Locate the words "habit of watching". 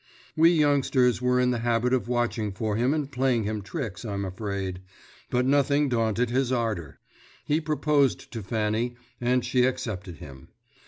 1.59-2.53